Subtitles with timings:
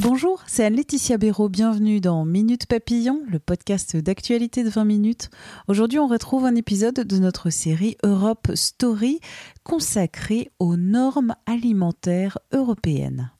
[0.00, 1.50] Bonjour, c'est Anne-Laetitia Béraud.
[1.50, 5.28] Bienvenue dans Minute Papillon, le podcast d'actualité de 20 minutes.
[5.68, 9.20] Aujourd'hui, on retrouve un épisode de notre série Europe Story
[9.64, 13.30] consacrée aux normes alimentaires européennes.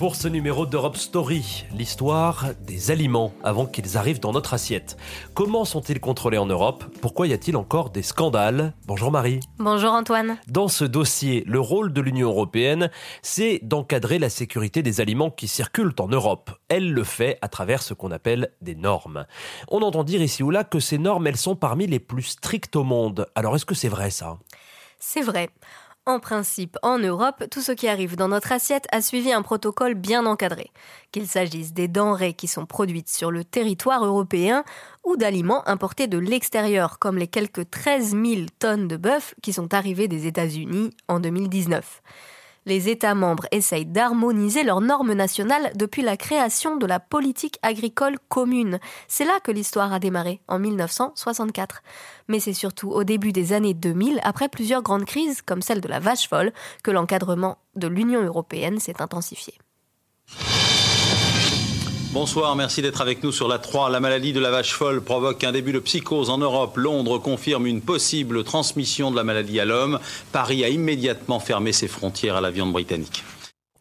[0.00, 4.96] Pour ce numéro d'Europe Story, l'histoire des aliments avant qu'ils arrivent dans notre assiette.
[5.34, 6.84] Comment sont-ils contrôlés en Europe?
[7.02, 8.72] Pourquoi y a-t-il encore des scandales?
[8.86, 9.40] Bonjour Marie.
[9.58, 10.38] Bonjour Antoine.
[10.48, 12.90] Dans ce dossier, le rôle de l'Union européenne,
[13.20, 16.50] c'est d'encadrer la sécurité des aliments qui circulent en Europe.
[16.70, 19.26] Elle le fait à travers ce qu'on appelle des normes.
[19.68, 22.74] On entend dire ici ou là que ces normes, elles sont parmi les plus strictes
[22.74, 23.26] au monde.
[23.34, 24.38] Alors est-ce que c'est vrai ça?
[24.98, 25.50] C'est vrai.
[26.10, 29.94] En principe, en Europe, tout ce qui arrive dans notre assiette a suivi un protocole
[29.94, 30.72] bien encadré,
[31.12, 34.64] qu'il s'agisse des denrées qui sont produites sur le territoire européen
[35.04, 39.72] ou d'aliments importés de l'extérieur, comme les quelques 13 000 tonnes de bœuf qui sont
[39.72, 42.02] arrivées des États-Unis en 2019
[42.66, 48.18] les États membres essayent d'harmoniser leurs normes nationales depuis la création de la politique agricole
[48.28, 48.78] commune.
[49.08, 51.82] C'est là que l'histoire a démarré, en 1964.
[52.28, 55.88] Mais c'est surtout au début des années 2000, après plusieurs grandes crises, comme celle de
[55.88, 59.54] la vache folle, que l'encadrement de l'Union européenne s'est intensifié.
[62.12, 63.88] Bonsoir, merci d'être avec nous sur la 3.
[63.88, 66.76] La maladie de la vache folle provoque un début de psychose en Europe.
[66.76, 70.00] Londres confirme une possible transmission de la maladie à l'homme.
[70.32, 73.22] Paris a immédiatement fermé ses frontières à la viande britannique.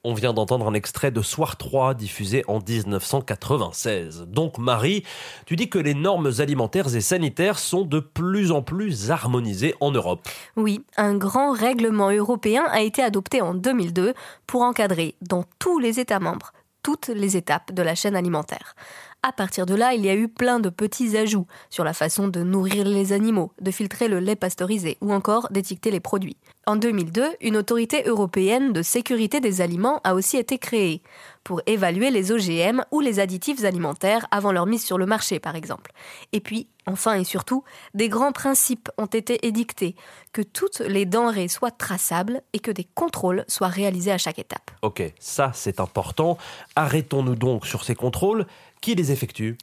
[0.04, 4.26] On vient d'entendre un extrait de Soir 3 diffusé en 1996.
[4.28, 5.04] Donc Marie,
[5.48, 9.92] tu dis que les normes alimentaires et sanitaires sont de plus en plus harmonisées en
[9.92, 10.30] Europe.
[10.56, 14.14] Oui, un grand règlement européen a été adopté en 2002
[14.46, 16.54] pour encadrer dans tous les États membres
[16.84, 18.76] toutes les étapes de la chaîne alimentaire.
[19.22, 22.30] À partir de là, il y a eu plein de petits ajouts sur la façon
[22.30, 26.38] de nourrir les animaux, de filtrer le lait pasteurisé ou encore d'étiqueter les produits.
[26.66, 31.02] En 2002, une autorité européenne de sécurité des aliments a aussi été créée
[31.44, 35.56] pour évaluer les OGM ou les additifs alimentaires avant leur mise sur le marché par
[35.56, 35.92] exemple.
[36.32, 37.64] Et puis, enfin et surtout,
[37.96, 39.96] des grands principes ont été édictés,
[40.32, 44.70] que toutes les denrées soient traçables et que des contrôles soient réalisés à chaque étape.
[44.84, 46.38] Ok, ça c'est important.
[46.76, 48.46] Arrêtons-nous donc sur ces contrôles
[48.82, 49.58] qui les effectue?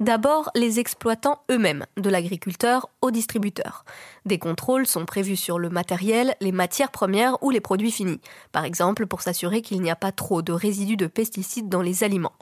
[0.00, 3.84] D'abord, les exploitants eux-mêmes, de l'agriculteur au distributeur.
[4.24, 8.20] Des contrôles sont prévus sur le matériel, les matières premières ou les produits finis,
[8.52, 12.04] par exemple pour s'assurer qu'il n'y a pas trop de résidus de pesticides dans les
[12.04, 12.32] aliments.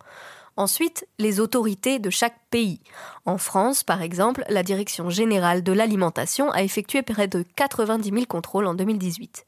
[0.56, 2.80] Ensuite, les autorités de chaque pays.
[3.24, 8.24] En France, par exemple, la Direction générale de l'alimentation a effectué près de 90 000
[8.26, 9.46] contrôles en 2018.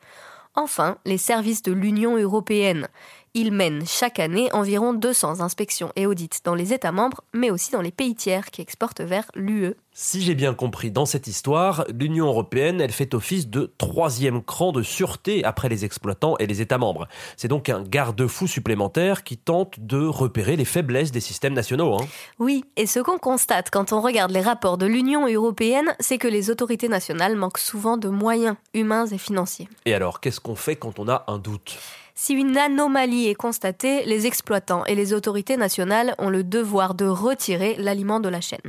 [0.54, 2.88] Enfin, les services de l'Union européenne.
[3.34, 7.72] Ils mènent chaque année environ 200 inspections et audits dans les États membres, mais aussi
[7.72, 9.74] dans les pays tiers qui exportent vers l'UE.
[9.94, 14.70] Si j'ai bien compris dans cette histoire, l'Union européenne, elle fait office de troisième cran
[14.70, 17.08] de sûreté après les exploitants et les États membres.
[17.38, 21.94] C'est donc un garde-fou supplémentaire qui tente de repérer les faiblesses des systèmes nationaux.
[21.94, 22.06] Hein.
[22.38, 26.28] Oui, et ce qu'on constate quand on regarde les rapports de l'Union européenne, c'est que
[26.28, 29.70] les autorités nationales manquent souvent de moyens humains et financiers.
[29.86, 31.78] Et alors, qu'est-ce qu'on fait quand on a un doute?
[32.24, 37.04] Si une anomalie est constatée, les exploitants et les autorités nationales ont le devoir de
[37.04, 38.60] retirer l'aliment de la chaîne.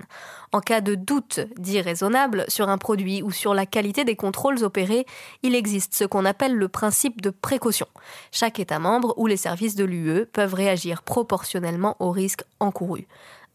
[0.54, 4.64] En cas de doute dit raisonnable sur un produit ou sur la qualité des contrôles
[4.64, 5.06] opérés,
[5.44, 7.86] il existe ce qu'on appelle le principe de précaution.
[8.32, 13.06] Chaque État membre ou les services de l'UE peuvent réagir proportionnellement au risque encouru.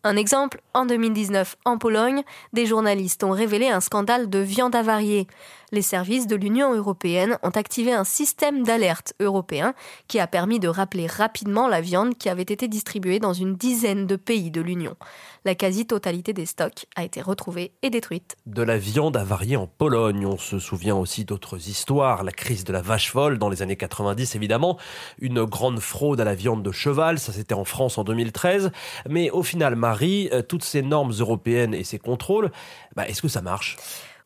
[0.05, 2.23] Un exemple, en 2019, en Pologne,
[2.53, 5.27] des journalistes ont révélé un scandale de viande avariée.
[5.71, 9.75] Les services de l'Union européenne ont activé un système d'alerte européen
[10.07, 14.07] qui a permis de rappeler rapidement la viande qui avait été distribuée dans une dizaine
[14.07, 14.97] de pays de l'Union.
[15.45, 18.37] La quasi-totalité des stocks a été retrouvée et détruite.
[18.47, 22.73] De la viande avariée en Pologne, on se souvient aussi d'autres histoires, la crise de
[22.73, 24.79] la vache folle dans les années 90 évidemment,
[25.19, 28.73] une grande fraude à la viande de cheval, ça c'était en France en 2013,
[29.09, 32.51] mais au final Marie, euh, toutes ces normes européennes et ces contrôles,
[32.97, 33.77] bah, est-ce que ça marche?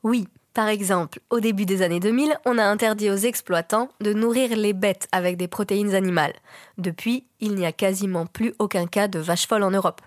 [0.04, 4.54] Oui, par exemple, au début des années 2000, on a interdit aux exploitants de nourrir
[4.54, 6.34] les bêtes avec des protéines animales.
[6.76, 10.02] Depuis, il n'y a quasiment plus aucun cas de vache folle en Europe.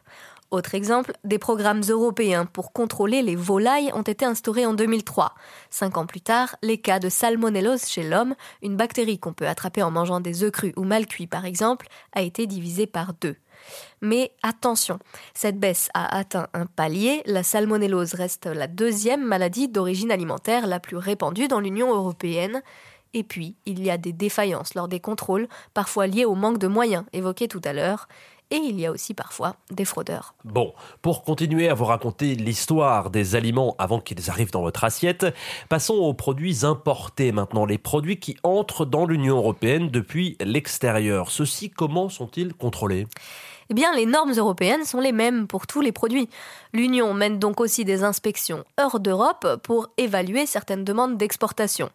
[0.56, 5.36] Autre exemple, des programmes européens pour contrôler les volailles ont été instaurés en 2003.
[5.70, 9.84] Cinq ans plus tard, les cas de salmonellose chez l'homme, une bactérie qu'on peut attraper
[9.84, 13.36] en mangeant des œufs crus ou mal cuits par exemple, a été divisé par deux.
[14.00, 15.00] Mais attention,
[15.34, 20.80] cette baisse a atteint un palier, la salmonellose reste la deuxième maladie d'origine alimentaire la
[20.80, 22.62] plus répandue dans l'Union européenne.
[23.16, 26.68] Et puis, il y a des défaillances lors des contrôles, parfois liées au manque de
[26.68, 28.08] moyens évoqués tout à l'heure.
[28.52, 30.36] Et il y a aussi parfois des fraudeurs.
[30.44, 35.26] Bon, pour continuer à vous raconter l'histoire des aliments avant qu'ils arrivent dans votre assiette,
[35.68, 41.32] passons aux produits importés maintenant, les produits qui entrent dans l'Union européenne depuis l'extérieur.
[41.32, 43.08] Ceux-ci, comment sont-ils contrôlés?
[43.72, 46.30] Eh bien, les normes européennes sont les mêmes pour tous les produits.
[46.72, 51.90] L'Union mène donc aussi des inspections hors d'Europe pour évaluer certaines demandes d'exportation.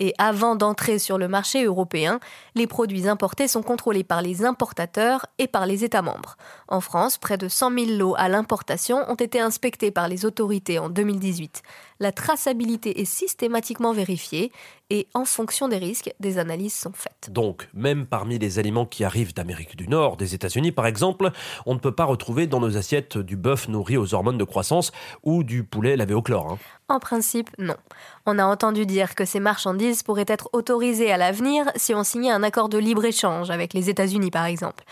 [0.00, 2.20] Et avant d'entrer sur le marché européen,
[2.54, 6.36] les produits importés sont contrôlés par les importateurs et par les États membres.
[6.68, 10.78] En France, près de 100 000 lots à l'importation ont été inspectés par les autorités
[10.78, 11.62] en 2018.
[12.00, 14.52] La traçabilité est systématiquement vérifiée
[14.90, 17.30] et en fonction des risques, des analyses sont faites.
[17.30, 21.30] Donc, même parmi les aliments qui arrivent d'Amérique du Nord, des États-Unis par exemple,
[21.66, 24.92] on ne peut pas retrouver dans nos assiettes du bœuf nourri aux hormones de croissance
[25.24, 26.52] ou du poulet lavé au chlore.
[26.52, 26.58] Hein.
[26.90, 27.76] En principe, non.
[28.24, 32.30] On a entendu dire que ces marchandises pourraient être autorisées à l'avenir si on signait
[32.30, 34.84] un accord de libre-échange avec les États-Unis, par exemple.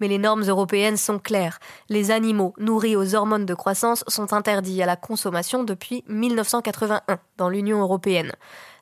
[0.00, 1.58] Mais les normes européennes sont claires.
[1.90, 7.50] Les animaux nourris aux hormones de croissance sont interdits à la consommation depuis 1981 dans
[7.50, 8.32] l'Union européenne.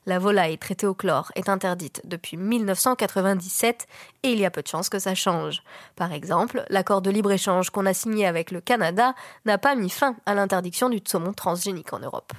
[0.05, 3.85] La volaille traitée au chlore est interdite depuis 1997
[4.23, 5.61] et il y a peu de chances que ça change.
[5.97, 9.13] Par exemple, l'accord de libre-échange qu'on a signé avec le Canada
[9.45, 12.31] n'a pas mis fin à l'interdiction du saumon transgénique en Europe.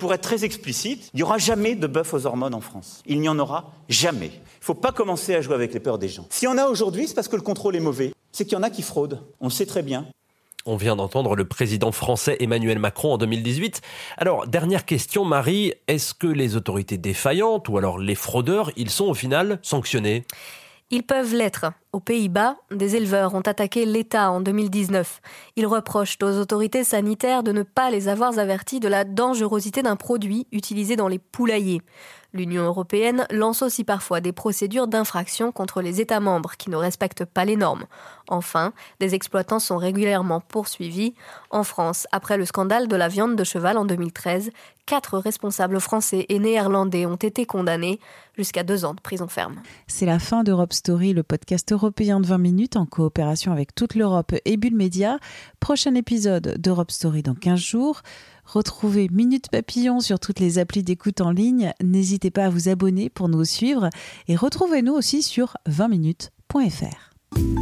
[0.00, 3.02] Pour être très explicite, il n'y aura jamais de bœuf aux hormones en France.
[3.06, 4.30] Il n'y en aura jamais.
[4.34, 6.26] Il ne faut pas commencer à jouer avec les peurs des gens.
[6.30, 8.12] S'il y en a aujourd'hui, c'est parce que le contrôle est mauvais.
[8.32, 9.22] C'est qu'il y en a qui fraudent.
[9.40, 10.06] On le sait très bien.
[10.64, 13.80] On vient d'entendre le président français Emmanuel Macron en 2018.
[14.16, 19.06] Alors, dernière question, Marie, est-ce que les autorités défaillantes ou alors les fraudeurs, ils sont
[19.06, 20.24] au final sanctionnés?
[20.90, 21.66] Ils peuvent l'être.
[21.92, 25.20] Aux Pays-Bas, des éleveurs ont attaqué l'État en 2019.
[25.56, 29.96] Ils reprochent aux autorités sanitaires de ne pas les avoir avertis de la dangerosité d'un
[29.96, 31.82] produit utilisé dans les poulaillers.
[32.34, 37.26] L'Union européenne lance aussi parfois des procédures d'infraction contre les États membres qui ne respectent
[37.26, 37.84] pas les normes.
[38.26, 41.14] Enfin, des exploitants sont régulièrement poursuivis.
[41.50, 44.50] En France, après le scandale de la viande de cheval en 2013,
[44.86, 48.00] quatre responsables français et néerlandais ont été condamnés
[48.36, 49.60] jusqu'à deux ans de prison ferme.
[49.86, 53.96] C'est la fin d'Europe Story, le podcast européen de 20 minutes en coopération avec toute
[53.96, 55.18] l'Europe et Bulle Média.
[55.58, 58.02] Prochain épisode d'Europe Story dans 15 jours.
[58.44, 61.72] Retrouvez Minute Papillon sur toutes les applis d'écoute en ligne.
[61.82, 63.90] N'hésitez pas à vous abonner pour nous suivre
[64.28, 67.61] et retrouvez-nous aussi sur 20minutes.fr.